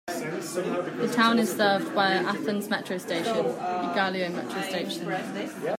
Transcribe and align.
The 0.07 1.11
town 1.13 1.37
is 1.37 1.55
served 1.55 1.93
by 1.93 2.13
a 2.13 2.23
Athens 2.23 2.71
Metro 2.71 2.97
station: 2.97 3.35
Egaleo 3.35 4.33
metro 4.33 4.61
station. 4.63 5.05